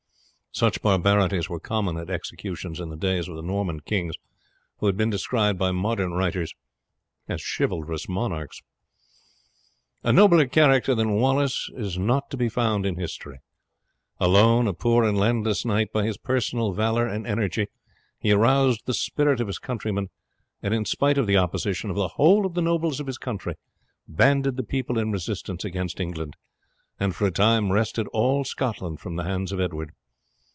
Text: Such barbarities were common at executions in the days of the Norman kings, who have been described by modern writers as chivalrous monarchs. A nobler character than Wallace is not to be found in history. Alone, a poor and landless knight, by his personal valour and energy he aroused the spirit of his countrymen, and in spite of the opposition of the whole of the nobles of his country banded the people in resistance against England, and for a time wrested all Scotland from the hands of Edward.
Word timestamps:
Such 0.53 0.81
barbarities 0.81 1.47
were 1.49 1.61
common 1.61 1.95
at 1.95 2.09
executions 2.09 2.81
in 2.81 2.89
the 2.89 2.97
days 2.97 3.29
of 3.29 3.37
the 3.37 3.41
Norman 3.41 3.79
kings, 3.79 4.15
who 4.79 4.87
have 4.87 4.97
been 4.97 5.09
described 5.09 5.57
by 5.57 5.71
modern 5.71 6.11
writers 6.11 6.53
as 7.29 7.39
chivalrous 7.41 8.09
monarchs. 8.09 8.61
A 10.03 10.11
nobler 10.11 10.45
character 10.47 10.93
than 10.93 11.13
Wallace 11.13 11.69
is 11.77 11.97
not 11.97 12.29
to 12.31 12.37
be 12.37 12.49
found 12.49 12.85
in 12.85 12.97
history. 12.97 13.39
Alone, 14.19 14.67
a 14.67 14.73
poor 14.73 15.05
and 15.05 15.17
landless 15.17 15.63
knight, 15.63 15.93
by 15.93 16.03
his 16.03 16.17
personal 16.17 16.73
valour 16.73 17.07
and 17.07 17.25
energy 17.25 17.67
he 18.19 18.33
aroused 18.33 18.81
the 18.85 18.93
spirit 18.93 19.39
of 19.39 19.47
his 19.47 19.57
countrymen, 19.57 20.09
and 20.61 20.73
in 20.73 20.83
spite 20.83 21.17
of 21.17 21.27
the 21.27 21.37
opposition 21.37 21.89
of 21.89 21.95
the 21.95 22.09
whole 22.09 22.45
of 22.45 22.55
the 22.55 22.61
nobles 22.61 22.99
of 22.99 23.07
his 23.07 23.17
country 23.17 23.55
banded 24.05 24.57
the 24.57 24.63
people 24.63 24.99
in 24.99 25.13
resistance 25.13 25.63
against 25.63 26.01
England, 26.01 26.35
and 26.99 27.15
for 27.15 27.25
a 27.25 27.31
time 27.31 27.71
wrested 27.71 28.05
all 28.09 28.43
Scotland 28.43 28.99
from 28.99 29.15
the 29.15 29.23
hands 29.23 29.53
of 29.53 29.59
Edward. 29.61 29.91